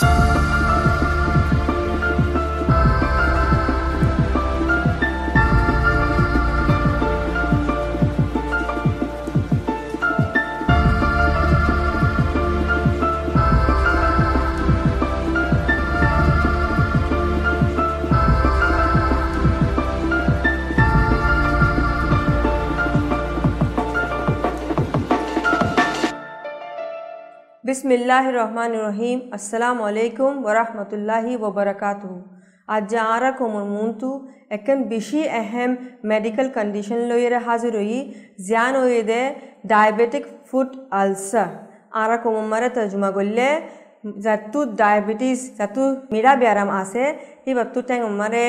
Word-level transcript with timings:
Podcast. 0.00 0.29
Rahman 27.70 28.72
রহিম 28.86 29.18
আসসালামু 29.36 29.82
আলাইকুম 29.90 30.32
ওরহমতুল্লাহি 30.48 31.32
ওবরাকাতু 31.46 32.12
আজ 32.68 32.92
আরা 33.14 33.30
কোমর 33.38 33.64
মুন্তু, 33.74 34.10
একন 34.56 34.78
বেশি 34.92 35.20
এহেম 35.42 35.70
মেডিকেল 36.10 36.46
কন্ডিশন 36.56 37.00
লইরে 37.10 37.38
হাজির 37.46 37.74
হই, 37.80 37.98
জিয়ান 38.46 38.74
দে 39.10 39.22
ডায়াবেটিক 39.70 40.24
ফুড 40.48 40.70
আলসার 41.00 41.50
আরা 42.02 42.16
কোমর 42.22 42.46
মারে 42.52 42.68
তর্জমা 42.76 43.10
করলে 43.16 43.46
যাতু 44.24 44.58
ডায়াবেটিস 44.80 45.40
যাতু 45.58 45.82
মিরা 46.12 46.32
ব্যারাম 46.42 46.68
আছে 46.82 47.04
হি 47.44 47.52
বাতু 47.58 47.78
ট্যাং 47.88 48.00
মারে 48.20 48.44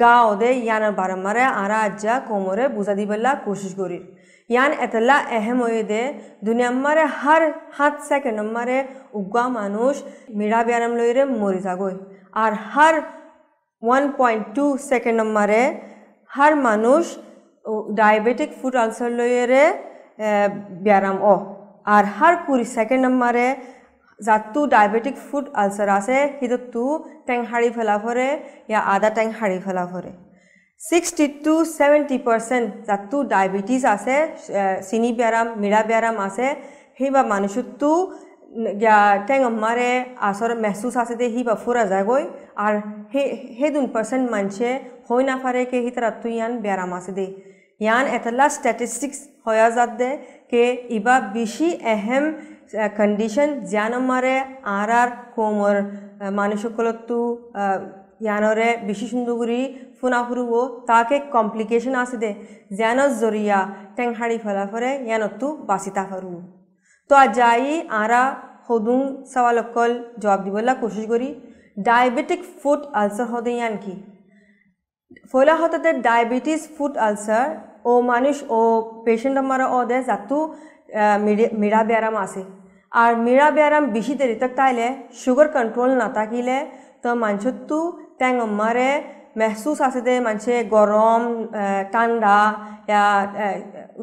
গা 0.00 0.14
ওদে 0.30 0.50
ইয়ানোর 0.64 0.94
বারাম 1.00 1.20
মারে 1.26 1.42
আরা 1.62 1.78
আজ্জা 1.88 2.14
কোমরে 2.28 2.64
বুঝা 2.76 2.94
দিবেলা 3.00 3.30
কোশিশ 3.44 3.72
করি 3.80 3.98
ইয়ান 4.50 4.72
এটা 4.84 5.16
এহেম 5.38 5.60
দে 5.90 6.02
দুনিয়ামাৰে 6.46 7.04
হাৰ 7.18 7.42
সাত 7.76 7.94
ছেকেণ্ড 8.08 8.36
নম্বৰে 8.40 8.78
উগোৱা 9.18 9.44
মানুহ 9.54 9.86
মীৰা 10.38 10.60
ব্যায়াম 10.68 10.92
লৈৰে 10.98 11.22
মৰি 11.34 11.60
যাগৈ 11.66 11.94
আৰু 12.36 12.56
হাৰ 12.70 12.94
ওৱান 13.82 14.04
পইণ্ট 14.18 14.44
টু 14.56 14.64
ছেকেণ্ড 14.88 15.18
নম্বৰে 15.22 15.60
হাৰ 16.30 16.52
মানুহ 16.66 16.98
ডায়েবেটিক 18.00 18.50
ফুড 18.58 18.74
আলচাৰ 18.82 19.10
লৈৰে 19.20 19.64
ব্যায়াম 20.84 21.16
অ 21.24 21.34
আৰু 21.94 22.06
হাৰ 22.16 22.34
কুৰি 22.46 22.64
ছেকেণ্ড 22.74 23.02
নম্বৰে 23.06 23.46
যাতো 24.20 24.60
ডায়েবেটিক 24.74 25.16
ফুড 25.26 25.44
আলচাৰ 25.62 25.88
আছে 25.94 26.16
সেইটোতো 26.36 26.84
টেং 27.26 27.38
শাৰী 27.50 27.68
ফেলা 27.76 27.96
ফৰে 28.04 28.28
ইয়াৰ 28.70 28.82
আদা 28.94 29.10
টেং 29.16 29.26
শাৰী 29.38 29.58
ফেলা 29.66 29.84
ফৰে 29.92 30.10
ছিক্সটি 30.88 31.24
টু 31.44 31.54
ছেভেণ্টি 31.76 32.16
পাৰ্চেণ্ট 32.26 32.68
যাতো 32.88 33.16
ডায়েবেটিছ 33.32 33.82
আছে 33.94 34.16
চিনি 34.88 35.10
ব্যায়াম 35.18 35.46
মীৰা 35.62 35.80
ব্যায়াম 35.90 36.16
আছে 36.26 36.46
সেইবা 36.98 37.22
মানুহটো 37.32 37.90
টেং 39.28 39.40
মাৰে 39.64 39.90
আচৰ 40.30 40.50
মেহচুচ 40.64 40.94
আছে 41.02 41.14
দে 41.20 41.26
সিবা 41.34 41.54
ফুৰা 41.62 41.82
যায়গৈ 41.92 42.22
আৰু 42.64 42.78
সেই 43.12 43.26
সেই 43.58 43.70
দুন 43.76 43.86
পাৰ্চেণ্ট 43.94 44.24
মানুহে 44.34 44.70
হৈ 45.08 45.22
নাফাৰে 45.30 45.62
কে 45.70 45.78
সি 45.84 45.90
তাৰাতো 45.96 46.26
ইয়ান 46.36 46.52
ব্যায়াম 46.64 46.90
আছে 46.98 47.12
দে। 47.18 47.26
ইয়ান 47.84 48.04
এটালা 48.16 48.46
ষ্টেটিষ্টিক্স 48.56 49.18
হয়া 49.46 49.68
যাত 49.76 49.90
দে 50.00 50.10
কে 50.50 50.62
ইবা 50.98 51.16
বেছি 51.34 51.68
এহেম 51.94 52.24
কণ্ডিশ্যন 52.98 53.48
জ্ঞান 53.72 53.92
মাৰে 54.10 54.36
আৰ 54.78 54.90
আৰ 55.00 55.10
কোমৰ 55.34 55.76
মানুহসকলতো 56.38 57.18
ইয়ানরে 58.20 58.68
বেশি 58.88 59.06
সুন্দর 59.12 59.34
ফুনা 59.98 60.20
ফুরুব 60.26 60.52
তাকে 60.90 61.16
কমপ্লিকেশন 61.36 61.94
আছে 62.02 62.16
দে 62.22 62.30
যেন 62.78 62.98
জরিয়া 63.20 63.58
টেং 63.96 64.08
হাড়ি 64.18 64.36
ফেলা 64.44 64.64
ফরে 64.70 64.90
ইয়ানতো 65.00 65.46
বাঁচিতা 65.68 66.02
ফারু 66.10 66.32
তো 67.10 67.12
আজ 67.16 67.30
যাই 67.38 67.64
আরা 68.02 68.22
সদুং 68.66 69.00
সওয়ালকল 69.32 69.92
জবাব 70.22 70.40
দিবলা 70.44 70.72
কোশিশ 70.74 71.04
করি 71.12 71.28
ডায়াবেটিক 71.84 72.40
ফুড 72.60 72.80
আলসার 72.94 73.26
হদে 73.32 73.52
ইয়ান 73.54 73.74
কি 73.84 73.94
ফয়লা 75.30 75.54
হতে 75.60 75.90
ডায়াবেটিস 76.06 76.62
ফুড 76.74 76.94
আলসার 77.06 77.48
ও 77.84 77.92
মানুষ 78.12 78.36
ও 78.50 78.60
পেশেন্ট 79.06 79.36
আমার 79.42 79.60
ও 79.68 79.78
দে 79.90 79.98
যাতু 80.08 80.38
মিড়া 81.60 81.80
ব্যায়াম 81.88 82.16
আছে 82.24 82.42
আর 82.92 83.10
মিড়া 83.26 83.48
ব্যায়াম 83.56 83.84
বেশি 83.96 84.14
দেরি 84.20 84.36
তক 84.42 84.52
তাইলে 84.58 84.86
সুগার 85.22 85.48
কন্ট্রোল 85.56 85.90
না 86.00 86.08
থাকিলে 86.16 86.56
তো 87.02 87.08
মানুষতো 87.24 87.78
ট্যাং 88.18 88.34
মারে 88.54 88.90
মেহসুস 89.36 89.78
আছে 89.80 90.00
দে 90.00 90.14
মানুষে 90.20 90.54
গরম 90.74 91.22
ঠান্ডা 91.92 92.38
ইয়া 92.88 93.04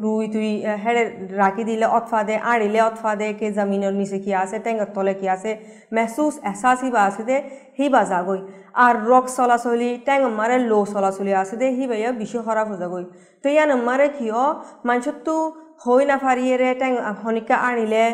রুই 0.02 0.24
তুই 0.34 0.50
হেড়ে 0.84 1.02
রাখি 1.36 1.62
দিলে 1.64 1.86
অথফা 1.98 2.20
দে 2.22 2.34
আড়িলে 2.44 2.80
অথফা 2.80 3.12
দে 3.20 3.28
কে 3.40 3.46
জমিনের 3.52 3.94
নিচে 4.00 4.18
কি 4.24 4.30
আছে 4.42 4.56
ট্যাঙ্গর 4.64 4.88
তলে 4.96 5.14
কি 5.20 5.26
আছে 5.28 5.50
মেহসুস 5.92 6.34
এসাস 6.44 6.78
হিবা 6.84 7.00
আছে 7.08 7.22
দে 7.22 7.36
হিবা 7.78 8.02
যাগই 8.04 8.40
আর 8.76 8.94
রক 9.10 9.24
চলাচলি 9.36 9.90
ট্যাং 10.06 10.18
মারে 10.38 10.56
লো 10.70 10.78
চলাচলি 10.94 11.32
আছে 11.42 11.54
দে 11.60 11.66
হিবা 11.78 11.96
ইয়া 11.98 12.10
বেশি 12.20 12.36
খারাপ 12.46 12.66
হয়ে 12.70 12.80
যাগই 12.82 13.04
তো 13.42 13.46
ইয়ান 13.48 13.70
মারে 13.88 14.06
কিয় 14.16 14.40
মানুষতো 14.84 15.34
হৈ 15.82 16.02
নাফাৰিয়েৰে 16.10 16.68
তেওঁ 16.80 16.96
শনিকা 17.20 17.56
আনিলে 17.68 18.04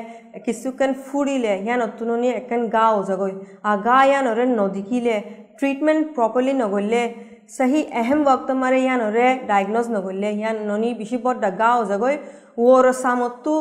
কিছুকেন 0.45 0.91
ফুৰিলে 1.05 1.53
ইয়া 1.59 1.77
নতুননি 1.83 2.29
একেন 2.33 2.63
গা 2.75 2.87
ওজগৈ 2.99 3.33
আ 3.65 3.73
গা 3.87 3.99
ইয়ানৰে 4.05 4.45
নদিকিলে 4.53 5.17
ট্ৰিটমেণ্ট 5.59 6.03
প্ৰপাৰলি 6.17 6.53
নগলিলে 6.63 7.03
চাহি 7.49 7.81
এহেম 8.01 8.21
বক্ত 8.25 8.49
মাৰে 8.63 8.79
ইয়ানৰে 8.81 9.27
ডায়েগনজ 9.49 9.87
নগলিলে 9.97 10.31
ইয়াৰ 10.33 10.57
ননি 10.69 10.91
বেছি 10.99 11.17
বৰ 11.25 11.37
গা 11.61 11.71
ওজগৈ 11.81 12.15
ৱৰ 12.59 12.87
চামতো 12.99 13.53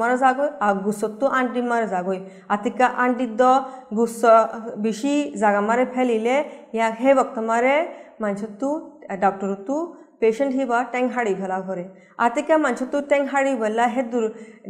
মাৰা 0.00 0.16
যাগৈ 0.22 0.48
আৰু 0.66 0.78
গুচতো 0.84 1.26
আণ্টি 1.38 1.60
মাৰ 1.70 1.82
যাগৈ 1.92 2.18
আটিকা 2.54 2.86
আণ্টিত 3.04 3.42
গুচ 3.96 4.20
বেছি 4.84 5.12
জাগামাৰে 5.42 5.84
ফেলিলে 5.94 6.36
ইয়াক 6.76 6.92
সেই 7.00 7.14
বক্ত 7.18 7.36
মাৰে 7.48 7.74
মাংসটো 8.22 8.70
ডক্তৰটো 9.20 9.76
পেশেন্ট 10.20 10.52
হিবা 10.58 10.78
টেং 10.92 11.04
হাড়ি 11.14 11.32
ফেলা 11.40 11.58
ভরে 11.66 11.84
আতিকা 12.18 12.56
মানুষতো 12.58 12.96
টেং 13.10 13.20
হাড়ি 13.32 13.52
বললা 13.62 13.84
হেদুর 13.94 14.24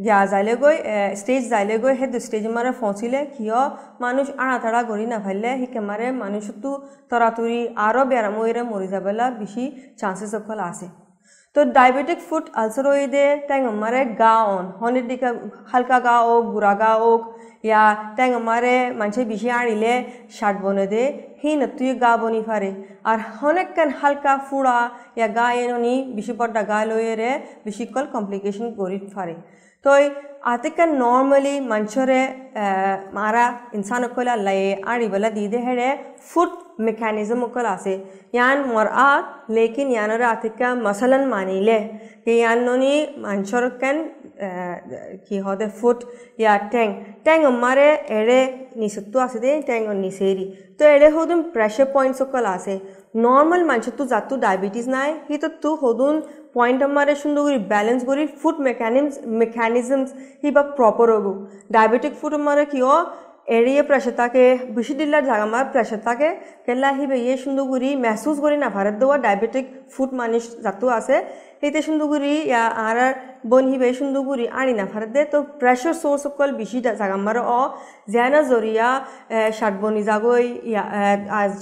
গিয়া 0.04 0.18
যাইলে 0.32 0.54
গৈ 0.62 0.76
ষ্টেজ 1.20 1.42
যাইলে 1.52 1.74
গৈ 1.82 1.94
হেদু 2.00 2.18
ষ্টেজ 2.26 2.44
মারে 2.56 2.72
ফচিলে 2.80 3.20
কিয় 3.34 3.60
মানুষ 4.00 4.26
আড়া 4.42 4.56
তাড়া 4.64 4.80
গড়ি 4.90 5.06
না 5.12 5.18
ফেললে 5.24 5.50
হিকে 5.60 5.80
মারে 5.88 6.06
মানুষতো 6.22 6.70
আৰু 7.86 8.00
বেড়ামইরে 8.10 8.62
মরি 8.70 8.88
যাবেলা 8.94 9.24
বেশি 9.40 9.64
চান্সেস 10.00 10.32
অকল 10.38 10.60
আছে 10.70 10.86
তো 11.56 11.60
ডায়াবেটিক 11.76 12.18
ফুড 12.28 12.44
আলসার 12.54 12.86
দে 13.08 13.24
ট্যাং 13.48 13.60
মারে 13.82 14.02
গা 14.20 14.34
অন 14.48 14.64
হনের 14.80 15.04
দিকে 15.10 15.28
হালকা 15.70 15.98
গা 16.00 16.16
হোক 16.26 16.42
বুড়া 16.52 16.74
গা 16.74 16.92
হোক 17.02 17.20
ইয়া 17.64 17.82
ট্যাং 18.16 18.30
মারে 18.48 18.76
মানুষে 19.00 19.22
বেশি 19.24 19.48
আনিলে 19.50 19.94
শার্ট 20.30 20.56
বনে 20.64 20.86
দে 20.86 21.02
হি 21.40 21.50
তুই 21.78 21.90
গা 22.02 22.12
বনি 22.16 22.40
ফারে 22.48 22.70
আর 23.04 23.18
অনেকখান 23.42 23.88
হালকা 24.00 24.32
ফুড়া 24.48 24.78
ইয়া 25.16 25.28
গা 25.28 25.46
এননি 25.54 25.94
বেশি 26.16 26.32
পর্দা 26.38 26.62
গা 26.62 26.78
লইয়ে 26.84 27.32
বেশি 27.66 27.84
কল 27.86 28.04
কমপ্লিকেশন 28.14 28.66
করি 28.78 28.98
ফারে 29.14 29.34
तो 29.84 29.90
आते 30.46 30.68
कन 30.70 30.94
नॉर्मली 30.96 31.58
मंचरे 31.60 32.20
मारा 33.14 33.44
इंसान 33.74 34.06
को 34.14 34.22
ला 34.22 34.34
लाए 34.36 34.72
आड़ी 34.84 35.06
वाला 35.08 35.28
दीदे 35.30 35.58
है 35.58 35.74
रे 35.76 35.88
फुट 36.24 36.80
मेकैनिज्म 36.80 37.46
को 37.54 37.60
ला 37.62 37.76
से 37.76 37.94
यान 38.34 38.64
मर 38.68 38.86
आ 38.86 39.08
लेकिन 39.50 39.90
यान 39.92 40.10
रे 40.12 40.24
आते 40.24 40.48
का 40.56 40.74
मसलन 40.76 41.28
मानी 41.28 41.60
ले 41.60 41.78
कि 42.24 42.38
यान 42.40 42.64
नोनी 42.64 42.94
मंचर 43.18 43.68
कन 43.82 44.04
कि 45.28 45.38
हो 45.38 45.56
फुट 45.80 46.04
या 46.40 46.56
टैंग 46.72 46.94
टैंग 47.24 47.44
हमारे 47.44 47.86
ऐडे 48.18 48.40
निसत्तु 48.78 49.18
आसे 49.18 49.38
दे 49.38 49.60
टैंग 49.66 49.88
और 49.88 49.94
निसेरी 49.96 50.44
तो 50.80 50.84
ऐडे 50.86 51.08
हो 51.16 51.24
दम 51.26 51.42
प्रेशर 51.52 51.92
पॉइंट्स 51.92 52.22
को 52.24 52.40
ला 52.40 52.56
से 52.58 52.80
নর্মাল 53.14 53.62
মানুষের 53.70 53.94
তো 53.98 54.04
যাতু 54.12 54.34
ডায়াবেটিস 54.44 54.86
নাই, 54.96 55.10
হি 55.28 55.36
তো 55.42 55.48
তু 55.62 55.70
হদুন 55.82 56.14
পয়েন্ট 56.56 56.80
আমারে 56.88 57.14
সুন্দর 57.22 57.42
করে 57.46 57.58
ব্যালেন্স 57.72 58.00
করি 58.08 58.22
ফুড 58.40 58.56
মেকানিজমস 58.68 59.14
মেকানিজমস 59.42 60.08
হি 60.42 60.48
বা 60.56 60.62
প্রপার 60.78 61.06
হব। 61.14 61.26
ডায়াবেটিক 61.74 62.12
ফুড 62.20 62.32
আমারে 62.40 62.64
কিয় 62.72 62.92
এড়িয়ে 63.58 63.82
প্রেশার 63.88 64.14
থাকে 64.22 64.44
বেশি 64.76 64.94
দিল্লার 65.00 65.24
জায়গা 65.28 65.44
আমার 65.50 65.66
প্রেশার 65.72 66.00
থাকে 66.08 66.28
কেলা 66.66 66.90
হিবে 66.98 67.16
ইয়ে 67.24 67.36
সুন্দর 67.44 67.64
করি 67.72 67.90
মেহসুস 68.04 68.36
করি 68.44 68.56
না, 68.62 68.68
ভারত 68.76 68.94
দেওয়া 69.00 69.16
ডায়াবেটিক 69.24 69.66
ফুড 69.92 70.10
মানুষ 70.20 70.42
যাতো 70.64 70.86
আছে। 70.98 71.16
সেইতে 71.60 71.80
সুন্দর 71.88 72.06
করি 72.12 72.32
ইয়া 72.50 72.64
আর 72.86 72.98
বন 73.50 73.64
হিবে 73.72 73.86
সুন্দর 74.00 74.22
করি 74.30 74.44
আনি 74.60 74.72
না 74.78 74.84
ভারত 74.92 75.10
দে, 75.14 75.22
তো 75.32 75.38
প্রেশার 75.60 75.94
সোর্স 76.02 76.22
অকল 76.28 76.50
বেশি 76.60 76.78
জায়গা 76.86 77.16
আমার 77.20 77.36
অ। 77.58 77.62
জেনা 78.14 78.40
জরিয়া 78.50 78.88
শার্ট 79.58 79.76
বনি 79.82 80.02
যাগৈ 80.10 80.44
ইয়া 80.70 80.82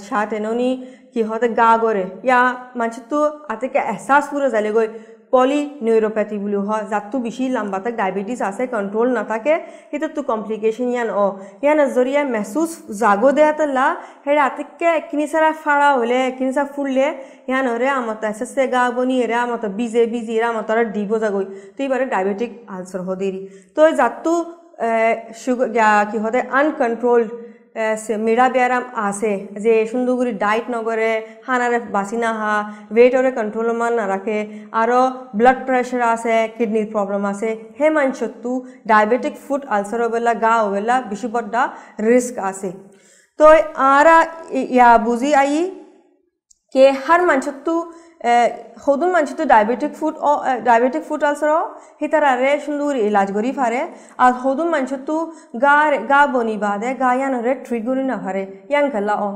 শার্ট 0.07 0.29
এননি 0.37 0.71
কি 1.13 1.21
হতে 1.29 1.47
গা 1.59 1.71
গরে। 1.83 2.05
ইয়া 2.27 2.41
মানুষ 2.79 2.97
তো 3.11 3.19
আতেকে 3.53 3.79
এহসাস 3.93 4.23
পুরো 4.31 4.47
যালে 4.55 4.69
গৈ 4.77 4.87
পলি 5.33 5.61
নিউৰোপেথি 5.85 6.37
বুলিও 6.43 6.61
হয় 6.69 6.83
যাতটো 6.91 7.17
বেছি 7.25 7.43
লম্বা 7.55 7.79
তাক 7.83 7.93
ডায়েবেটিছ 8.01 8.39
আছে 8.49 8.63
কণ্ট্ৰল 8.73 9.07
নাথাকে 9.17 9.53
সেইটোতো 9.89 10.21
কমপ্লিকেশ্যন 10.31 10.87
ইয়ান 10.93 11.09
অ 11.23 11.25
ইয়ান 11.63 11.79
জৰিয়া 11.95 12.21
মেচুচ 12.35 12.71
জাগো 13.01 13.29
দিয়াত 13.37 13.59
লা 13.77 13.87
সেই 14.23 14.37
আটাইতকৈ 14.47 14.95
কিনিচাৰা 15.09 15.49
ফাৰা 15.63 15.89
হ'লে 15.99 16.19
কিনিচাৰা 16.37 16.67
ফুৰিলে 16.73 17.07
ইয়ান 17.49 17.65
হৰে 17.73 17.87
আমত 17.99 18.21
এছ 18.31 18.39
এছ 18.45 18.55
গা 18.73 18.83
বনি 18.97 19.15
হেৰে 19.21 19.35
আমত 19.45 19.63
বিজে 19.79 20.03
বিজি 20.13 20.33
হেৰে 20.37 20.47
আমত 20.51 20.69
দিব 20.95 21.11
জাগৈ। 21.23 21.45
তো 21.75 21.79
এইবাৰ 21.85 22.01
ডায়েবেটিক 22.13 22.51
আলচাৰ 22.75 23.01
হ'ব 23.07 23.11
দেৰি। 23.21 23.39
তই 23.75 23.89
জাতটো 23.99 24.33
চুগাৰ 25.41 26.01
কিহঁতে 26.11 26.39
আনকণ্ট্ৰ'ল্ড 26.59 27.29
মিৰা 28.19 28.45
ব্যায়াম 28.49 28.85
আছে 28.99 29.31
যে 29.59 29.73
সুন্দর 29.85 30.13
করে 30.19 30.31
ডায়েট 30.43 30.65
নকৰে 30.73 31.11
খানাৰে 31.45 31.79
বাচি 31.91 32.17
নাহা 32.17 32.53
ৱেইটৰে 32.91 33.31
কণ্ট্ৰল 33.37 33.69
মান 33.79 33.93
নাৰাখে 33.99 34.37
আৰু 34.73 34.99
ব্লাড 35.37 35.59
প্ৰেছাৰ 35.67 36.01
আছে 36.07 36.35
কিডনিৰ 36.55 36.87
প্ৰব্লেম 36.93 37.23
আছে 37.31 37.49
সেই 37.77 37.91
মানুষতো 37.97 38.51
ডায়েবেটিক 38.85 39.35
ফুড 39.43 39.61
আলচাৰ 39.69 40.01
হ'বলা 40.05 40.33
গা 40.43 40.53
হ'বলা 40.59 40.95
বেছি 41.09 41.27
বড্ডা 41.35 41.63
রিস্ক 42.05 42.35
আছে 42.49 42.69
তো 43.39 43.45
আরা 43.89 44.17
ইয়া 44.69 44.89
বুঝি 45.05 45.31
আই 45.35 45.61
কে 46.75 46.85
হার 47.03 47.21
মানুষতো 47.25 47.73
সদুন 48.85 49.09
মানুষতো 49.15 49.43
diabetic 49.45 49.91
foot 49.99 50.13
diabetic 50.63 51.03
foot 51.09 51.21
ulcer 51.23 51.51
হিতারে 52.01 52.51
সুন্দর 52.65 52.93
ইলাজ 53.09 53.29
করি 53.37 53.49
ফারে 53.51 53.81
আর 54.17 54.31
সদুন 54.43 54.67
মানুষতো 54.75 55.15
গা 55.63 55.75
গা 56.11 56.21
বনি 56.33 56.55
বাদে 56.63 56.89
গা 57.03 57.11
ইয়ানরে 57.15 57.51
ট্রিট 57.65 57.83
করি 57.89 58.03
না 58.11 58.17
ফারে 58.23 58.43
ইয়ান 58.71 58.85
খেলা 58.93 59.15
অ 59.19 59.29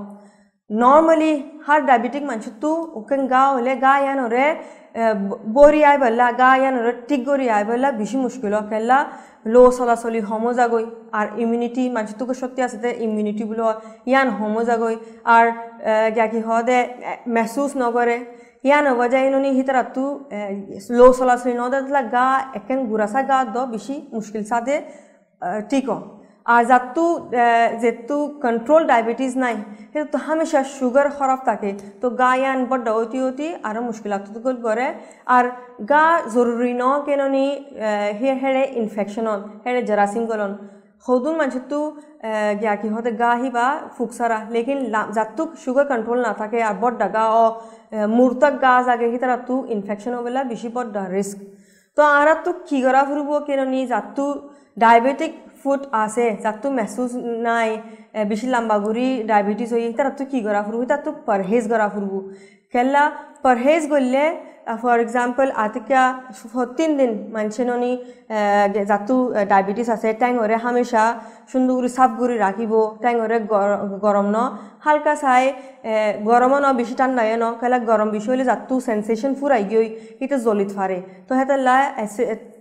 নর্মালি 0.69 1.31
হার 1.65 1.81
ডায়েবেটিক 1.85 2.23
মানুষতো 2.31 2.69
ওকে 2.99 3.15
গা 3.33 3.43
হলে 3.55 3.73
গা 3.85 3.93
ইয়ানরে 3.99 4.45
বরি 5.53 5.81
আই 5.89 5.97
বললা 6.03 6.25
গা 6.41 6.51
ইয়ানরে 6.61 6.91
ঠিক 7.09 7.21
করি 7.29 7.45
আই 7.49 7.63
বললা 7.69 7.87
বেশি 8.01 8.17
মুশকিল 8.17 8.53
খেলা 8.69 8.97
লো 9.45 9.63
চলাচলি 9.77 10.19
হমো 10.29 10.51
যাগৈ 10.59 10.85
আর 11.17 11.25
ইমিউনিটি 11.43 11.83
মানুষটোকে 11.89 12.35
সত্যি 12.41 12.61
আছে 12.67 12.89
ইমিউনিটি 13.05 13.43
বলো 13.49 13.67
ইয়ান 14.11 14.27
হমো 14.37 14.61
যাগৈ 14.69 14.95
আর 15.35 15.45
কি 16.31 16.39
হদে 16.47 16.79
মেহসুস 17.35 17.71
নকরে 17.81 18.17
yana 18.63 18.91
vajaynuni 18.95 19.51
hitaratu 19.55 20.03
lo 20.91 21.07
salasri 21.13 21.53
nodatla 21.53 22.01
গা 22.09 22.27
একেন 22.55 22.79
gurasa 22.89 23.21
গা 23.29 23.39
দ 23.45 23.57
bishi 23.67 23.95
মুশকিল 24.13 24.43
sade 24.45 24.75
টিকো 25.69 25.97
আর 26.45 26.63
যাতু 26.71 27.05
যেহেতু 27.81 28.15
কন্ট্রোল 28.45 28.81
ডায়াবেটিস 28.91 29.33
নাই 29.43 29.55
সেহেতু 29.91 30.09
তো 30.13 30.17
হামেশা 30.25 30.61
সুগার 30.77 31.07
খরাব 31.17 31.39
থাকে 31.49 31.71
তো 32.01 32.07
গা 32.21 32.31
ইয়ান 32.39 32.59
বড্ড 32.69 32.87
অতি 33.01 33.19
অতি 33.27 33.47
আরও 33.69 33.81
মুশকিলাত 33.89 34.25
করে 34.65 34.87
আর 35.35 35.45
গা 35.91 36.05
জরুরি 36.33 36.73
ন 36.81 36.83
কেননি 37.07 37.47
হে 38.19 38.29
হেড়ে 38.41 38.63
ইনফেকশনন 38.81 39.39
হেড়ে 39.63 39.81
জরাসিম 39.89 40.23
গলন 40.31 40.51
সদুন 41.05 41.33
মানুষতো 41.41 41.77
গিয়া 42.61 42.75
কি 42.81 42.87
হতে 42.95 43.09
গা 43.21 43.31
হিবা 43.41 43.65
ফুকসারা 43.95 44.37
লেকিন 44.53 44.79
যাতুক 45.15 45.49
সুগার 45.63 45.85
কন্ট্রোল 45.91 46.19
না 46.27 46.31
থাকে 46.41 46.59
আর 46.67 46.75
বড্ডা 46.83 47.07
গা 47.15 47.23
ও 47.37 47.43
মূর্তক 48.17 48.53
গা 48.63 48.73
জাগে 48.87 49.07
সি 49.11 49.17
তারা 49.23 49.37
তু 49.47 49.55
ইনফেকশন 49.75 50.13
হবেলা 50.19 50.41
বেশি 50.51 50.69
বড্ডা 50.75 51.03
রিস্ক 51.07 51.37
তো 51.97 52.01
আর 52.11 52.27
তো 52.45 52.51
কি 52.67 52.77
করা 52.85 53.01
ফুরব 53.07 53.29
কেননি 53.47 53.81
যাতু 53.91 54.25
ডায়াবেটিক 54.77 55.33
ফুড 55.59 55.81
আছে 56.03 56.25
যাতু 56.43 56.67
মেহসুস 56.77 57.11
নাই 57.47 57.69
বেশি 58.29 58.47
লম্বা 58.53 58.77
ঘুরি 58.85 59.07
ডায়াবেটিস 59.29 59.69
হয়ে 59.73 59.87
তারা 59.97 60.11
তো 60.19 60.23
কি 60.31 60.39
করা 60.45 60.61
ফুরব 60.65 60.81
তার 60.91 61.01
তো 61.05 61.11
পরহেজ 61.27 61.63
করা 61.71 61.87
ফুরব 61.93 62.13
কেলা 62.73 63.03
পরহেজ 63.43 63.81
করলে 63.93 64.23
ফর 64.81 64.97
এক্সাম্পল 64.99 65.47
আতিকা 65.63 66.01
তিন 66.77 66.89
দিন 66.99 67.11
মানুষেননি 67.35 67.91
যাতু 68.89 69.15
ডায়াবেটিস 69.51 69.87
আছে 69.95 70.09
ট্যাঙরে 70.21 70.55
হামেশা 70.65 71.03
সুন্দর 71.51 71.73
করে 71.77 71.89
সাফ 71.97 72.11
করে 72.19 72.35
রাখিব 72.45 72.73
ট্যাঙরে 73.03 73.37
গরম 74.05 74.27
ন 74.35 74.37
হালকা 74.85 75.13
চাই 75.23 75.43
গরমও 76.29 76.57
ন 76.63 76.67
বেশি 76.79 76.95
ঠান্ডায় 77.01 77.35
ন 77.35 77.45
কেলা 77.61 77.77
গরম 77.91 78.07
বেশি 78.15 78.27
হলে 78.31 78.45
যাতু 78.51 78.75
সেন্সেশন 78.89 79.31
ফুরাই 79.39 79.63
গিয়ে 79.69 79.85
এটা 80.23 80.37
জলিত 80.45 80.71
ফারে 80.77 80.97
তো 81.27 81.31
হেতে 81.39 81.55
লা 81.67 81.77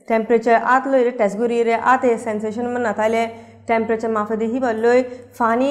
টেম্পারেচার 0.08 0.56
আত 0.74 0.84
লই 0.92 1.02
টেস্ট 1.12 1.36
করিয়ে 1.40 1.74
আতে 1.92 2.08
সেন্সেশন 2.26 2.64
মানে 2.66 2.84
না 2.86 2.92
তাইলে 2.98 3.22
টেম্পারেচার 3.68 4.10
মাফে 4.16 4.36
দেখি 4.42 4.58
লই 4.84 5.00
পানি 5.38 5.70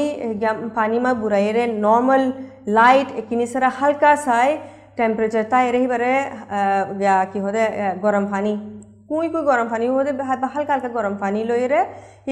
পানি 0.78 0.98
মা 1.06 1.12
বুড়াইয়ে 1.22 1.64
নর্মাল 1.86 2.24
লাইট 2.78 3.08
একিনি 3.20 3.46
সারা 3.52 3.70
হালকা 3.80 4.12
চাই 4.26 4.50
টেম্পারেচার 4.98 5.46
তাই 5.52 5.66
রহিবারে 5.76 6.14
কি 7.32 7.40
হতে 7.46 7.64
গরম 8.06 8.26
পানি। 8.34 8.54
কুই 9.10 9.26
কুই 9.34 9.44
গরম 9.52 9.68
পানি 9.72 9.86
হতে 9.98 10.12
হালকা 10.30 10.48
হালকা 10.54 10.90
গরম 10.98 11.14
পানি 11.22 11.40
লইরে 11.50 11.82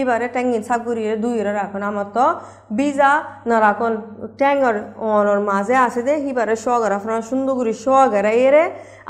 এবারে 0.02 0.28
ট্যাঙ্গিন 0.36 0.62
সাপ 0.68 0.82
করিয়ে 0.88 1.12
দুইরে 1.24 1.52
রাখুন। 1.62 1.82
আমার 1.90 2.08
তো 2.18 2.26
বিজা 2.80 3.12
না 3.50 3.56
রাখুন। 3.68 3.94
ট্যাঙ্গর 4.40 4.76
অনর 5.18 5.40
মাঝে 5.52 5.76
আসে 5.86 6.02
দে, 6.08 6.14
হিবারে 6.26 6.56
শ 6.64 6.66
গরা 6.84 6.98
সুন্দর 7.30 7.54
করে 7.60 7.74
শ 7.84 7.86
এরে 8.46 8.64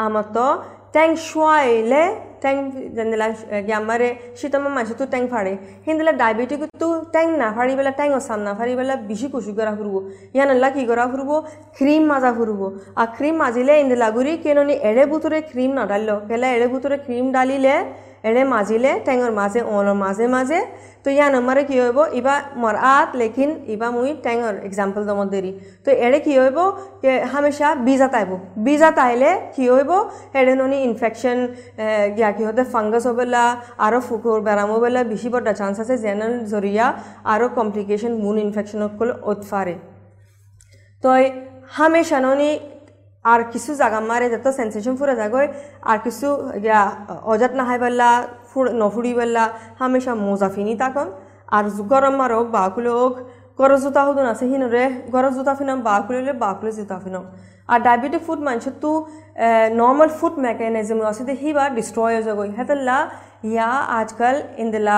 আমার 0.06 0.26
তো 0.36 0.46
ট্যাং 0.94 1.10
শোয়াইলে 1.30 2.04
ট্যাঙ্ক 2.42 2.62
যেনেলা 2.96 3.28
গ্যামারে 3.70 4.10
শীতমা 4.40 4.70
মাঝে 4.78 4.94
তো 5.00 5.06
টেং 5.06 5.24
ফাড়ে 5.32 5.54
হিন্দলা 5.88 6.12
ডায়াবেটিক 6.22 6.62
তো 6.82 6.88
ট্যাঙ্ক 7.14 7.32
না 7.42 7.48
ফাড়ি 7.56 7.74
বেলা 7.80 7.92
ট্যাঙ্ক 7.92 8.14
অসাম 8.20 8.40
না 8.48 8.52
ফাড়ি 8.58 8.74
বেলা 8.80 8.96
বেশি 9.10 9.28
কুশি 9.34 9.52
করা 9.58 9.74
ফুরব 9.78 9.96
ইয়ানলা 10.36 10.70
কি 10.76 10.84
করা 10.90 11.06
ফুরব 11.12 11.30
ক্রিম 11.78 12.04
মাজা 12.12 12.32
ফুরব 12.38 12.62
আর 12.96 13.08
ক্রিম 13.18 13.36
মাজিলে 13.44 13.74
ইন্দিলা 13.84 14.08
গুড়ি 14.16 14.34
কেননি 14.44 14.76
এড়ে 14.90 15.04
বুতুরে 15.12 15.40
ক্রিম 15.52 15.72
না 15.78 15.84
ডাললো 15.92 16.16
কেলা 16.30 16.48
এড়ে 16.56 16.68
বুতুরে 16.74 16.98
ক্রিম 17.06 17.26
ডালিলে 17.36 17.76
এড়ে 18.24 18.44
মাজিলে 18.54 18.92
ট্যাঙ্গর 19.06 19.32
মাঝে 19.40 19.60
ওলর 19.70 19.98
মাঝে 20.04 20.26
মাঝে 20.36 20.60
তো 21.04 21.10
ইয়া 21.16 21.28
নম্বরে 21.36 21.62
কি 21.70 21.76
হইব 21.82 22.00
ইবা 22.20 22.36
মর 22.62 22.76
আত 22.94 23.10
লেকিন 23.22 23.50
ইবা 23.74 23.88
মুই 23.96 24.10
ট্যাঙ্গর 24.26 24.56
এক্সাম্পল 24.68 25.02
তোমার 25.10 25.28
দেরি 25.34 25.52
তো 25.86 25.90
এড়ে 26.06 26.20
কি 26.26 26.34
হইব 26.42 26.60
কে 27.02 27.12
হামেশা 27.32 27.70
বিজা 27.88 28.08
তাইব 28.14 28.32
বিজা 28.68 28.90
তাইলে 28.92 29.30
কি 29.56 29.64
হইব 29.74 29.92
এড়ে 30.34 30.54
ননি 30.60 30.78
ইনফেকশন 30.88 31.38
গিয়া 32.16 32.30
কি 32.36 32.44
হতে 32.48 32.62
ফাঙ্গাস 32.74 33.04
হবেলা 33.10 33.44
আরও 33.86 34.00
ফুকুর 34.08 34.38
বেড়াম 34.48 34.70
হবেলা 34.76 35.00
বেশি 35.12 35.28
বড় 35.34 35.44
চান্স 35.60 35.76
আছে 35.84 35.96
জেনারেল 35.98 36.36
জরিয়া 36.52 36.86
আরও 37.34 37.46
কমপ্লিকেশন 37.60 38.12
মুন 38.24 38.36
ইনফেকশন 38.46 38.80
হকল 38.86 39.10
ওতফারে 39.24 39.76
তো 41.04 41.10
হামেশা 41.72 42.18
ননি 42.20 42.50
আর 43.32 43.40
কিছু 43.54 43.72
জাগা 43.82 44.00
মারে 44.10 44.28
যত 44.34 44.46
সেন্সেশন 44.60 44.94
ফুরে 45.00 45.14
যাগৈ 45.22 45.46
আর 45.92 45.98
কিছু, 46.06 46.28
ইয়া 46.68 46.82
অজাত 47.32 47.54
নাহাই 47.60 47.78
ফুর 48.50 48.66
নফুড়ি 48.82 49.12
বেলা 49.18 49.46
হামেশা 49.80 50.14
মোজা 50.26 50.50
ফিনি 50.56 50.74
তাকন। 50.82 51.08
আর 51.56 51.64
গরম 51.92 52.14
মারক 52.20 52.48
বাকুলে 52.58 52.92
হোক 53.00 53.14
গরজ 53.60 53.82
জোতা 53.86 54.02
হদুন 54.08 54.28
আছে 54.34 54.46
হিনরে 54.52 54.84
গরজ 55.14 55.34
জোতা 55.38 55.54
ফিনাম 55.60 55.78
বাকুলে 55.88 56.34
বাকুলে 56.44 56.72
জোতা 56.78 56.98
ফিনাম 57.04 57.26
আর 57.72 57.80
ডায়াবেটিক 57.86 58.22
ফুড 58.28 58.40
মানুষের 58.48 58.76
তো 58.84 58.92
নর্মাল 59.82 60.10
ফুড 60.18 60.36
মেকানিজম 60.46 60.98
আছে 61.12 61.24
দে 61.28 61.34
হিবা 61.44 61.64
ডিস্ট্রয় 61.78 62.14
হয়ে 62.16 62.24
যাগৈ। 62.28 62.50
হেতলা 62.58 62.98
ইয়া, 63.52 63.70
আজকাল 64.00 64.36
ইন্দলা 64.64 64.98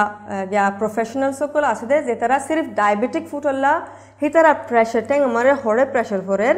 ইয়া 0.53 0.65
প্রফেশনাল 0.79 1.31
সকল 1.41 1.63
আছে 1.71 1.85
দে, 1.89 1.97
যে 2.07 2.13
তারা 2.21 2.37
সির্ফ 2.47 2.65
ডায়াবেটিক 2.79 3.23
ফুড 3.31 3.43
হল্লা 3.49 3.73
হি 4.21 4.27
তারা 4.35 4.51
প্রেশার 4.69 5.03
ট্যাং 5.09 5.19
আমার 5.29 5.45
হরে 5.63 5.83
প্রেশার 5.93 6.21
ফরের 6.27 6.55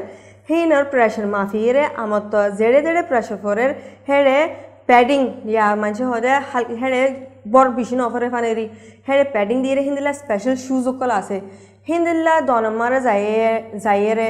হিনর 0.50 0.84
প্রেশার 0.92 1.28
মাফিরে 1.28 1.84
আমার 1.96 2.24
তো 2.32 2.40
জেড়ে 2.60 2.80
জেড়ে 2.86 3.02
প্রেশার 3.10 3.38
ফরের 3.44 3.72
হেড়ে 4.08 4.38
প্যাডিং 4.90 5.22
ইয়া 5.46 5.68
মানুষ 5.76 6.00
হদে 6.12 6.34
হেড়ে 6.82 7.02
বড় 7.48 7.70
বেশি 7.72 7.96
নফরে 7.96 8.28
ফানেরি 8.30 8.66
হেড়ে 9.08 9.24
প্যাডিং 9.34 9.58
দিয়ে 9.64 9.76
হিন্দিলা 9.88 10.14
স্পেশাল 10.14 10.56
শুজ 10.66 10.82
সকল 10.88 11.10
আছে 11.20 11.38
হিন্দিল্লা 11.88 12.36
দনমারে 12.50 13.00
যাইয়ে 13.08 13.50
যাইয়েরে 13.86 14.30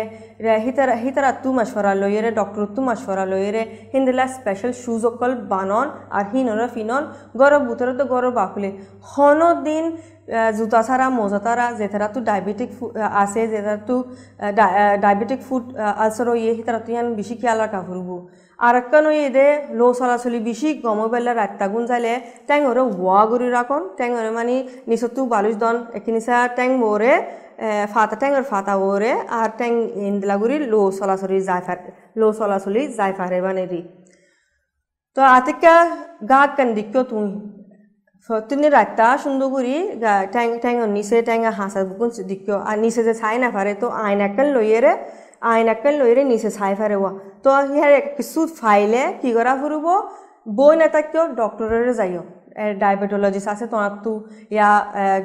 হিতারা 0.66 0.96
হিতারা 1.04 1.30
তু 1.44 1.50
মশওয়ারা 1.58 1.92
লইয়েরে 2.02 2.32
ডক্টর 2.40 2.64
তু 2.76 2.80
মশওয়ারা 2.88 3.26
লইয়েরে 3.32 3.64
হিন্দিল্লা 3.94 4.26
স্পেশাল 4.36 4.72
শুজ 4.84 5.02
অকল 5.10 5.32
বানন 5.52 5.88
আর 6.18 6.26
হিনর 6.32 6.62
ফিনন 6.76 7.04
গরব 7.40 7.62
বুতরে 7.68 7.94
তো 8.00 8.04
গরব 8.14 8.34
বাকুলে 8.40 8.70
হন 9.10 9.42
দিন 9.68 9.86
জুতা 10.58 10.80
ছাড়া 10.88 11.06
মোজা 11.18 11.40
তারা 11.46 11.66
যেতারা 11.80 12.08
তো 12.16 12.20
ডায়াবেটিক 12.22 12.70
আছে 13.24 13.42
যেতারা 13.52 13.80
তো 13.90 13.96
ডায়াবেটিক 15.04 15.40
ফুড 15.48 15.64
আলসার 16.04 16.28
ইয়ে 16.42 16.54
হিতারা 16.58 16.80
তো 16.86 16.90
ইয়ান 16.94 17.08
বেশি 17.20 17.36
খেয়াল 17.42 17.58
রাখা 17.64 17.80
ফুরবো 17.88 18.18
আর 18.60 18.74
একখানো 18.76 19.10
এদে 19.22 19.48
লো 19.80 19.88
চলাচলি 19.94 20.40
বেশি 20.50 20.70
গমো 20.84 21.06
বেলা 21.14 21.32
রাত্তা 21.34 21.66
গুণ 21.72 21.84
যাইলে 21.92 22.14
ট্যাং 22.48 22.60
ওরে 22.70 22.84
ওয়া 22.96 23.22
গুড়ি 23.30 23.48
রাখন 23.50 23.82
ট্যাং 23.98 24.10
ওরে 24.20 24.32
মানে 24.38 24.56
নিচতো 24.90 25.22
বালুচ 25.34 25.56
দন 25.64 25.76
একিনিসা 25.98 26.36
ট্যাং 26.58 26.70
মোরে 26.84 27.14
ফাতা 27.94 28.16
ট্যাঙর 28.16 28.44
ফাতা 28.44 28.74
ওরে 28.84 29.14
আর 29.32 29.50
ট্যাং 29.58 29.72
ইন্দলাগুড়ি 30.04 30.58
লো 30.74 30.82
চলাচলি 30.92 31.38
যাই 31.42 31.62
ফার 31.68 31.78
লো 32.16 32.28
চলাচলি 32.40 32.82
যাই 32.98 33.12
ফারে 33.18 33.38
মানে 33.42 33.64
রি 33.66 33.82
তো 35.18 35.22
আতিকা 35.38 35.76
গা 36.30 36.42
কান 36.58 36.70
দিক্য 36.76 36.96
তুমি 37.10 37.30
তিনি 38.50 38.68
রাখতা 38.70 39.06
সুন্দর 39.18 39.48
করি 39.56 39.76
ট্যাং 40.34 40.48
ট্যাঙর 40.64 40.90
নিচে 40.98 41.18
ট্যাঙা 41.22 41.52
হাসা 41.52 41.80
বুকুন 41.90 42.10
দিক্য 42.32 42.48
আর 42.70 42.78
নিচে 42.78 43.02
যে 43.08 43.14
ছাই 43.22 43.36
না 43.44 43.50
পারে 43.56 43.72
তো 43.82 43.88
আইন 44.04 44.20
একখান 44.22 44.48
লইয়েরে 44.56 44.94
আইন 45.52 45.68
একখান 45.74 45.94
লইরে 46.02 46.24
নিচে 46.32 46.50
ছাই 46.50 46.74
ফারে 46.80 46.98
ওয়া 47.02 47.12
তো 47.44 47.50
ইয়ার 47.70 47.94
কিছু 48.18 48.40
ফাইলে 48.60 49.02
কি 49.22 49.30
করা 49.38 49.54
ফুরব 49.62 49.86
বই 50.50 50.74
না 50.82 50.88
থাকিও 50.96 51.24
ডক্টরের 51.40 51.88
যাইও 52.00 52.24
डायबिटोलॉजिस्ट 52.56 53.48
आसे 53.48 53.66
तो 53.68 53.88
तू 54.04 54.14
या 54.52 54.70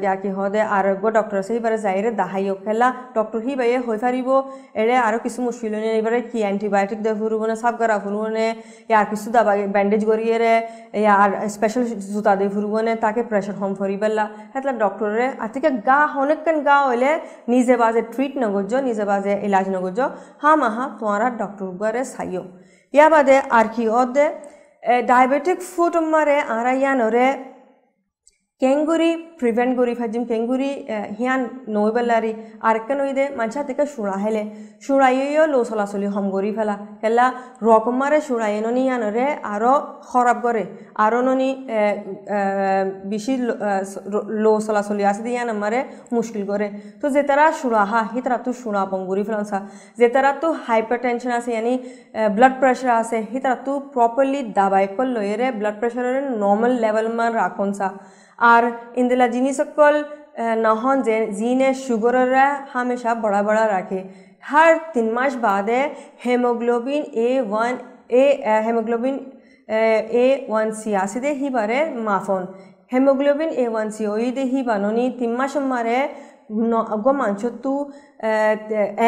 या 0.03 0.15
कि 0.17 0.29
हदे 0.31 0.61
आरोग्य 0.73 1.11
डॉक्टर 1.11 1.43
से 1.43 1.55
हिबारे 1.55 1.79
जाहिर 1.79 2.11
दाहाइयो 2.15 2.55
खेला 2.65 2.91
डॉक्टर 3.15 3.43
ही 3.43 3.55
बाइए 3.55 3.77
हो 3.87 3.97
फारिब 3.99 4.31
एरे 4.77 4.95
आरो 4.99 5.19
किसु 5.19 5.43
मुश्किल 5.43 5.73
ने 5.73 5.93
एबारे 5.99 6.21
कि 6.23 6.43
एंटीबायोटिक 6.45 7.03
दे 7.03 7.15
फुरबो 7.19 7.47
ने 7.47 7.57
साफ 7.57 7.79
करा 7.79 7.99
फुरबो 8.01 8.29
ने 8.31 8.49
या 8.91 9.05
किसु 9.05 9.31
दवा 9.33 9.57
बैंडेज 9.71 10.05
करिए 10.07 10.39
रे 10.39 10.55
या 10.99 11.17
स्पेशल 11.49 11.85
জুতা 12.09 12.33
দিয়ে 12.39 12.51
ফুরব 12.55 12.75
নে 12.87 12.93
তাকে 13.05 13.23
প্রেশার 13.31 13.57
হম 13.61 13.73
ফরি 13.79 13.97
বেলা 14.03 14.25
হেতলা 14.53 14.73
ডক্টরে 14.83 15.27
আতিকে 15.45 15.71
গা 15.89 15.99
অনেকক্ষণ 16.23 16.57
গা 16.69 16.77
হইলে 16.87 17.11
নিজে 17.49 17.75
বাজে 17.83 18.03
ট্রিট 18.13 18.35
নগজ 18.45 18.73
নিজে 18.89 19.05
বাজে 19.11 19.35
ইলাজ 19.47 19.67
নগজ 19.77 19.99
হাম 20.43 20.61
আহা 20.69 20.85
তোমারা 20.99 21.27
ডক্টর 21.41 21.67
গুয়ারে 21.79 22.03
সাইও 22.15 22.45
ইয়া 22.95 23.07
বাদে 23.15 23.37
আর 23.59 23.67
কি 23.75 23.85
অদে 24.01 24.27
ডায়াবেটিক 24.83 25.59
ফুট 25.71 25.95
মারে 26.13 26.37
আরা 26.57 26.73
ইয়ানরে 26.75 27.27
কেঙ্গুরি 28.63 29.11
প্রিভেন্ট 29.41 29.73
করি 29.81 29.93
ফাজিম 29.99 30.23
কেঙ্গুরি 30.31 30.71
হিয়ান 31.19 31.41
নই 31.75 31.91
বেলারি 31.97 32.33
আরেকখান 32.69 32.99
ওই 33.05 33.13
দে 33.19 33.25
মানসা 33.39 33.61
থেকে 33.69 33.85
সুড়া 33.95 34.17
হেলে 34.25 34.43
সুড়াইও 34.85 35.45
লো 35.53 35.61
চলাচলি 35.71 36.09
হম 36.15 36.27
করি 36.35 36.51
ফেলা 36.57 36.75
কেলা 37.03 37.27
রকমারে 37.69 38.19
সুড়াই 38.29 38.55
ননি 38.65 38.83
ইয়ানরে 38.87 39.27
আরও 39.55 39.75
খরাব 40.09 40.39
করে 40.47 40.65
আরও 41.05 41.19
ননি 41.27 41.51
বেশি 43.13 43.35
লো 44.45 44.53
চলাচলি 44.67 45.03
আছে 45.11 45.23
ইয়ান 45.35 45.49
আমারে 45.55 45.81
মুশকিল 46.17 46.43
করে 46.51 46.67
তো 47.01 47.07
যে 47.15 47.23
তারা 47.29 47.45
সুড়াহা 47.61 48.01
হি 48.13 48.21
তারা 48.25 48.39
তো 48.47 48.51
সুড়া 48.63 48.83
বঙ্গুরি 48.93 49.23
ফেলাংসা 49.29 49.59
যে 49.99 50.07
তারা 50.15 50.31
তো 50.43 50.49
হাইপার 50.67 50.99
টেনশন 51.05 51.33
আছে 51.39 51.51
ইয়ানি 51.55 51.75
ব্লাড 52.37 52.55
প্রেশার 52.61 52.91
আছে 53.03 53.19
হি 53.31 53.39
তারা 53.45 53.57
তো 53.67 53.73
প্রপারলি 53.95 54.41
দাবাই 54.59 54.87
লয়েরে 55.09 55.47
ব্লাড 55.59 55.77
প্রেশারের 55.81 56.25
নর্মাল 56.43 56.73
লেভেল 56.83 57.07
মান 57.19 57.33
আর 58.39 58.63
ইন্দ্রলা 58.97 59.29
যিনি 59.29 59.53
সকল 59.53 59.95
নহন 60.63 60.97
যে 61.03 61.17
জিনে 61.33 61.75
সুগরের 61.75 62.35
হামেশা 62.73 63.15
বড়া 63.15 63.43
বড়া 63.43 63.65
রাখে 63.69 64.01
হার 64.43 64.73
তিন 64.93 65.07
মাস 65.13 65.33
বাদে 65.37 65.81
haemoglobin 66.27 67.03
A 67.29 67.31
one 67.51 67.75
A 68.23 68.25
haemoglobin, 68.67 69.17
A 70.25 70.27
one 70.49 70.73
C 70.73 70.91
আসে 70.97 71.19
দেহি 71.21 71.37
হিবারে 71.41 71.79
মাফন। 72.07 72.43
হেমোগ্লোবিন 72.93 73.51
এ 73.63 73.69
ওয়ান 73.69 73.91
সি 73.91 74.03
ওই 74.07 74.31
দে 74.33 74.43
হি 74.43 74.61
বানি 74.63 75.05
তিন 75.19 75.33
মাস 75.37 75.57
মারে 75.57 75.99
মাংসতো 77.21 77.73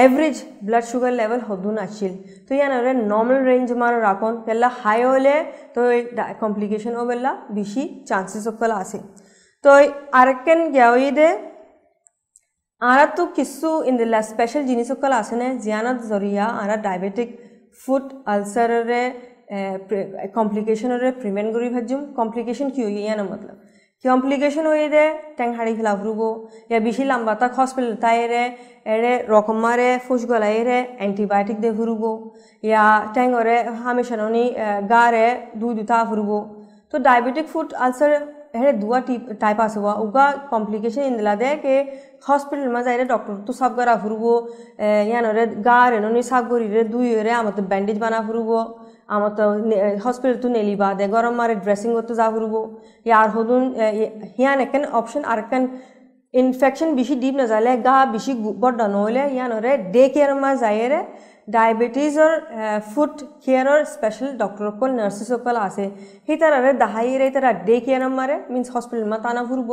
এভারেজ 0.02 0.36
ব্লাড 0.66 0.84
সুগার 0.90 1.12
লেভেল 1.20 1.40
হদুন 1.48 1.76
আছিল 1.86 2.12
তো 2.46 2.50
ইয়ানরে 2.58 2.92
নর্মাল 3.12 3.40
রেঞ্জ 3.50 3.68
মার 3.80 3.94
রাখন 4.02 4.32
কেলা 4.46 4.68
হাই 4.80 5.00
হলে 5.04 5.34
তো 5.74 5.80
কমপ্লিকেশন 6.40 6.94
হবেলা 7.00 7.30
বেশি 7.58 7.82
চান্সেস 8.08 8.42
সকল 8.48 8.70
আছে 8.82 8.98
তো 9.64 9.70
আরেককেন 10.12 10.58
গিয়াওইদে 10.74 11.28
আরা 12.82 13.06
তো 13.16 13.22
কিছু 13.36 13.68
ইন্দিলা 13.90 14.20
স্পেশাল 14.22 14.62
জিনিস 14.70 14.86
সকল 14.92 15.10
আছে 15.20 15.34
নে 15.40 15.48
জিয়ানত 15.64 15.98
জরিয়া 16.10 16.44
আরা 16.62 16.76
ডায়াবেটিক 16.86 17.28
ফুড 17.80 18.06
আলসাররে 18.26 19.02
কমপ্লিকেশনরে 20.38 21.08
প্রিভেন্ট 21.20 21.48
করি 21.54 21.68
ভাজুম 21.74 22.00
কমপ্লিকেশন 22.18 22.66
কি 22.74 22.80
হই 22.86 22.94
ইয়ানা 22.98 23.24
মতলব 23.30 23.56
কমপ্লিকেশন 24.05 24.65
হয়ে 24.71 24.87
দে 24.95 25.03
ট্যাং 25.37 25.49
হাড়ি 25.57 25.73
খেলা 25.77 25.93
ফুরব 25.99 26.21
ইয়া 26.69 26.79
বেশি 26.87 27.03
লম্বা 27.11 27.33
তাক 27.41 27.51
হসপিটাল 27.57 27.93
তাইরে 28.03 28.43
এরে 28.93 29.13
রকমারে 29.33 29.89
ফুস 30.05 30.21
গলাইরে 30.31 30.79
অ্যান্টিবায়োটিক 30.99 31.57
দে 31.63 31.69
ফুরব 31.77 32.03
ইয়া 32.63 32.85
ট্যাংরে 33.15 33.57
হামেশানি 33.83 34.45
গারে 34.93 35.27
দুই 35.61 35.71
দুটা 35.77 35.97
ফুরব 36.09 36.31
তো 36.91 36.95
ডায়াবেটিক 37.05 37.45
ফুড 37.53 37.67
আলসার 37.85 38.11
हेरे 38.55 38.71
दुआ 38.73 38.99
टाइप 39.39 39.61
आसवा 39.61 39.93
उगा 39.97 40.25
कॉम्प्लिकेशन 40.49 41.01
इंदला 41.03 41.33
दे 41.35 41.55
के 41.57 41.75
हॉस्पिटल 42.27 42.67
में 42.67 42.81
जाइरे 42.83 43.03
डॉक्टर 43.05 43.33
तो 43.47 43.53
सब 43.53 43.75
करा 43.75 43.95
फुरबो 44.03 44.33
यान 45.09 45.25
रे 45.37 45.45
गार 45.61 45.99
नो 46.01 46.21
सब 46.23 46.47
गरी 46.51 46.67
रे 46.69 46.83
दुई 46.85 47.13
रे 47.21 47.31
आम 47.31 47.49
तो 47.51 47.61
बैंडेज 47.63 47.97
बना 47.99 48.21
फुरबो 48.27 48.59
আমাৰ 49.14 49.30
তো 49.38 49.44
হস্পিটেলটো 50.04 50.48
নেলিবা 50.56 50.88
দে 50.98 51.06
গৰম 51.14 51.34
মাৰে 51.40 51.54
ড্ৰেছিঙতো 51.64 52.12
যা 52.20 52.26
ঘূৰিব 52.34 52.54
ইয়াৰ 53.08 53.26
সদুন 53.34 53.62
সিয়ান 54.34 54.58
একেন 54.66 54.82
অপশ্যন 55.00 55.22
আৰু 55.30 55.40
একেন 55.46 55.64
ইনফেকশ্যন 56.34 56.88
বেছি 56.98 57.14
ডিপ 57.22 57.34
নাযালে 57.40 57.72
গা 57.86 57.96
বেছি 58.12 58.32
বৰ 58.62 58.72
নহ'লে 58.94 59.22
ইয়ানৰে 59.36 59.72
ডে 59.94 60.04
কেয়াৰমা 60.14 60.50
যায়েৰে 60.62 61.00
ডায়েবেটিছৰ 61.54 62.32
ফুড 62.90 63.14
কেয়াৰৰ 63.44 63.80
স্পেচিয়েল 63.94 64.30
ডক্টৰসকল 64.42 64.90
নাৰ্ছেছসকল 64.98 65.56
আছে। 65.68 65.84
সেই 66.26 66.36
তাৰাৰে 66.42 66.70
দাহাইৰে 66.82 67.26
তাৰা 67.36 67.50
ডে 67.68 67.76
কেয়াৰম 67.86 68.12
মাৰে 68.20 68.36
মিনছ 68.52 68.68
হস্পিটেলমা 68.74 69.18
টানা 69.24 69.42
ফুৰিব। 69.48 69.70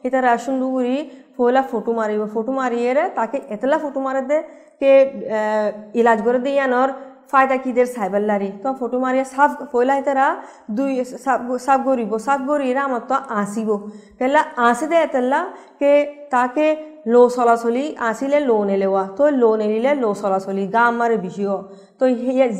সেই 0.00 0.10
তাৰা 0.14 0.30
চুন্দু 0.44 0.66
কৰি 0.76 0.96
ফুলা 1.36 1.62
ফটো 1.70 1.92
মাৰিব। 2.00 2.20
ফটো 2.34 2.52
মাৰিয়েৰে 2.60 3.04
তাকে 3.18 3.36
এতলা 3.54 3.76
ফটো 3.82 4.00
মাৰে 4.06 4.22
দে 4.30 4.38
কে 4.80 4.90
ইলাজ 6.00 6.18
কৰে 6.26 6.38
দে 6.44 6.50
ইয়ানৰ। 6.58 6.88
কিদের 7.64 7.88
সাইবাল্লারি 7.96 8.50
তো 8.62 8.68
ফটো 8.78 8.98
মারিয়া 9.04 9.26
সাফ 9.34 9.50
ফইলাই 9.72 10.00
তারা 10.06 10.26
দুই 10.78 10.92
সাফ 11.66 11.80
গরিব, 11.88 12.10
সাফ 12.26 12.40
গরিরা 12.50 12.82
আমার 12.88 13.02
তো 13.10 13.16
আসিব। 13.40 13.68
কেলা 14.18 14.40
আসি 14.68 14.86
দে 14.90 14.96
এতেলা 15.06 15.40
কে 15.80 15.92
তাকে 16.34 16.66
লো 17.12 17.22
চলাচলি 17.36 17.84
আসিলে 18.10 18.38
লো 18.50 18.58
নেলেওয়া, 18.70 19.02
তো 19.16 19.22
লো 19.42 19.50
নেলিলে 19.60 19.92
লো 20.02 20.10
চলাচলি, 20.22 20.64
গা 20.74 20.82
আমার 20.92 21.10
বিষয় 21.26 21.58
তো 21.98 22.04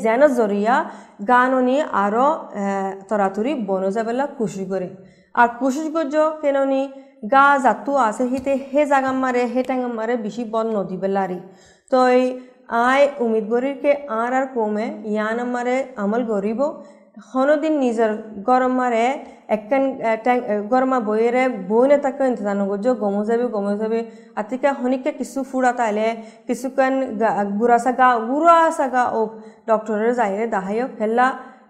যেন 0.05 0.21
জরিয়া 0.39 0.75
গাননি 1.31 1.77
আরও 2.03 2.27
তরাতরি 3.09 3.51
বনো 3.69 3.89
যাবেলা 3.95 4.25
খুশি 4.37 4.63
করে 4.71 4.87
আর 5.35 5.47
খুশি 5.59 5.81
করছ 5.95 6.15
কেননি 6.41 6.81
গা 7.33 7.47
জাতু 7.63 7.91
আছে 8.07 8.23
হিতে 8.31 8.51
হে 8.69 8.81
জাগা 8.91 9.11
মারে 9.23 9.41
হে 9.53 9.61
টাঙ্গা 9.69 9.89
মারে 9.99 10.13
বেশি 10.25 10.43
বন 10.53 10.65
নদী 10.77 10.95
বেলারি 11.03 11.39
তো 11.91 11.97
আয় 12.79 13.05
উমিদ 13.19 13.45
গরিরকে 13.51 13.91
আর 14.15 14.31
আর 14.33 14.45
কমে 14.55 14.87
ইয়ান 15.05 15.37
আমারে 15.45 15.75
আমল 15.97 16.21
গরিব 16.23 16.61
হনদিন 17.27 17.73
নিজের 17.79 18.11
গরম 18.47 18.73
মারে 18.79 19.05
একখান 19.49 19.83
গরমা 20.71 20.97
বইয়েরে 20.99 21.43
বইনে 21.69 21.97
তাকে 21.97 22.21
ইন্তজার 22.29 22.57
নগজ 22.61 22.85
গমো 23.01 23.21
যাবি 23.29 23.45
গমো 23.55 23.73
যাবি 23.81 23.99
আতিকা 24.35 24.69
হনিকে 24.73 25.11
কিছু 25.19 25.39
ফুড়া 25.43 25.71
তাইলে 25.71 26.07
কিছুকান 26.47 26.93
গুড়া 27.59 27.77
সাগা 27.77 28.09
গুড়া 28.29 28.57
সাগা 28.71 29.03
ও 29.09 29.19
ডক্টরের 29.69 30.11
যাইরে 30.19 30.45
দাহাইও 30.47 30.85
হেল্লা 30.99 31.27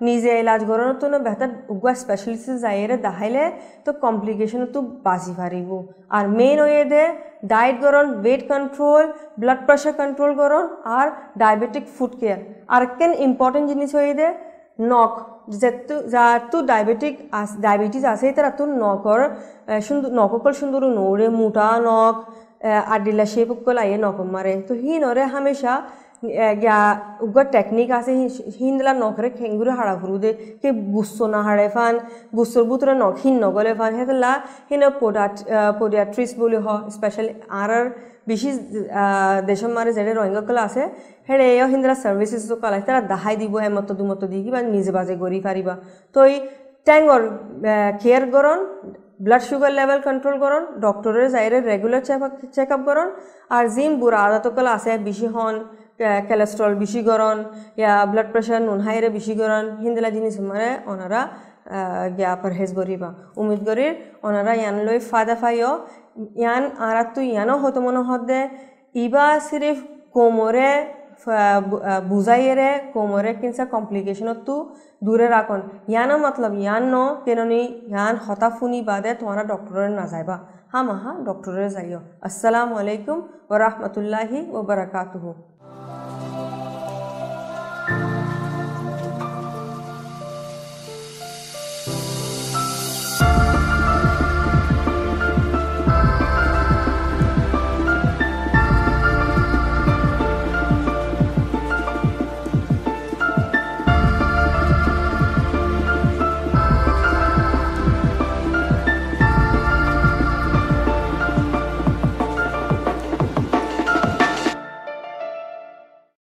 নিজে 0.07 0.31
ইলাজ 0.43 0.61
করানোর 0.69 0.97
তো 1.01 1.05
বেহতার 1.25 1.51
উগুয়া 1.73 1.93
স্পেশালিস্ট 2.03 2.47
যাইরে 2.65 2.95
দাহাইলে 3.07 3.43
তো 3.85 3.89
কমপ্লিকেশন 4.05 4.61
তো 4.75 4.79
বাঁচি 5.05 5.31
পারিব 5.39 5.69
আর 6.17 6.23
মেইন 6.39 6.57
হয়ে 6.65 6.83
দে 6.93 7.03
diet 7.51 7.77
গরণ 7.83 8.05
weight 8.23 8.41
control 8.51 9.03
blood 9.41 9.61
pressure 9.67 9.93
control 10.01 10.31
গরণ, 10.41 10.65
আর 10.97 11.07
ডায়াবেটিক 11.41 11.85
ফুড 11.95 12.11
কেয়ার 12.19 12.39
আর 12.73 12.81
কেন 12.97 13.11
ইম্পর্টেন্ট 13.27 13.65
জিনিস 13.71 13.89
হয়ে 13.97 14.13
দে 14.19 14.27
নখ 14.91 15.13
যেহেতু 15.61 15.95
যার 16.13 16.39
ডায়াবেটিক 16.71 17.13
ডায়াবেটিস 17.65 18.03
আছে 18.13 18.25
তারা 18.37 18.51
তো 18.59 18.63
নখর 18.83 19.21
সুন্দর 19.87 20.09
নখকল 20.19 20.51
সুন্দর 20.61 20.81
নৌরে, 20.97 21.27
মোটা 21.39 21.67
নখ 21.87 22.15
আডিলা 22.95 23.25
শেপকল 23.33 23.75
আইয়ে 23.83 23.97
নখ 24.05 24.17
মারে। 24.33 24.53
তো 24.67 24.73
হি 24.81 24.91
নরে 25.03 25.23
হামেশা 25.33 25.73
গ্যা 26.63 26.79
উগর 27.25 27.45
টেকনিক 27.55 27.89
আছে 27.99 28.11
হিন্দলা 28.59 28.93
নখরে 28.95 29.29
খেঙ্গুরে 29.39 29.71
হাড়া 29.77 29.95
ফুরু 30.01 30.15
দে 30.23 30.31
কে 30.61 30.69
গুস্সো 30.93 31.25
না 31.33 31.39
হাড়ে 31.47 31.67
ফান 31.75 31.93
গুস্সোর 32.35 32.63
বুতরে 32.69 32.93
নখ 33.01 33.15
হিন 33.23 33.35
নগলে 33.45 33.73
ফান 33.79 33.91
হেতলা 33.99 34.31
হিন 34.69 34.81
পোডাট 35.01 35.35
পোডিয়াট্রিস 35.79 36.31
বলি 36.41 36.57
হ 36.65 36.67
স্পেশাল 36.95 37.27
আর 37.61 37.71
বেশি 38.27 38.49
দেশম 39.49 39.71
মারে 39.77 39.91
যেটা 39.97 40.11
রোহিঙ্গা 40.11 40.63
আছে 40.67 40.83
হেড়ে 41.29 41.45
এও 41.53 41.67
হিন্দরা 41.73 41.95
সার্ভিসেস 42.03 42.43
কলা 42.61 42.77
তারা 42.81 43.01
দাহাই 43.11 43.35
দিব 43.41 43.53
এমত 43.59 43.89
দুমত 43.99 44.21
দি 44.31 44.37
কিবা 44.45 44.59
নিজে 44.75 44.91
বাজে 44.97 45.13
গড়ি 45.23 45.39
পারিবা 45.47 45.73
তো 46.15 46.19
এই 46.29 46.35
ট্যাঙ্গর 46.87 47.21
কেয়ার 48.01 48.23
করন 48.35 48.59
ব্লাড 49.23 49.43
সুগার 49.49 49.71
লেভেল 49.79 49.99
কন্ট্রোল 50.07 50.35
করন 50.43 50.63
ডক্টরের 50.85 51.27
যাইরে 51.35 51.57
রেগুলার 51.61 52.03
চেক 52.55 52.69
আপ 52.75 52.81
করন 52.89 53.07
আর 53.55 53.63
জিম 53.75 53.91
বুড়া 54.01 54.19
আদাতকল 54.25 54.65
আছে 54.75 54.91
বেশি 55.07 55.27
হন 55.35 55.55
কোলেস্ট্রল 56.29 56.73
বেশি 56.81 56.99
ইয়া 57.81 57.93
ব্লাড 58.11 58.27
প্রেশার 58.33 58.61
নুন 58.67 58.79
হাইরে 58.85 59.09
বেশি 59.17 59.33
হিন্দলা 59.83 60.09
জিনিস 60.15 60.35
মানে 60.49 60.69
ওনারা 60.91 61.21
গিয়া 62.17 62.31
পরহেজ 62.43 62.69
করিবা 62.79 63.09
উমিদ 63.41 63.61
করির 63.67 63.93
ওনারা 64.27 64.51
ইয়ান 64.61 64.75
লই 64.87 64.97
ফায়দা 65.11 65.35
ফাইও 65.41 65.71
ইয়ান 66.41 66.63
আরা 66.87 67.03
তো 67.15 67.21
ইয়ানো 67.31 67.55
হতো 67.63 67.79
মনে 67.85 68.01
হতে 68.09 68.39
ইবা 69.05 69.25
সিরিফ 69.49 69.77
কোমরে 70.15 70.71
বুঝাইয়েরে 72.11 72.69
কোমরে 72.93 73.31
কিনসা 73.39 73.65
কমপ্লিকেশনত 73.75 74.47
দূরে 75.05 75.27
রাখন। 75.35 75.59
ইয়ানো 75.91 76.15
মতলব 76.23 76.53
ইয়ান 76.63 76.83
ন, 76.93 76.95
কেননি 77.25 77.61
ইয়ান 77.91 78.15
হতা 78.25 78.49
ফুনি 78.57 78.79
বাদে 78.89 79.11
তোমারা 79.19 79.43
ডক্টরের 79.51 79.91
না 79.99 80.05
যাইবা। 80.13 80.35
হা 80.71 80.79
মাহা 80.89 81.11
ডক্টরের 81.27 81.69
যাইও। 81.75 81.99
আসসালামু 82.27 82.73
আলাইকুম 82.81 83.17
ওরহমতুল্লাহি 83.53 84.39
ওবরাকাতুহু 84.59 85.29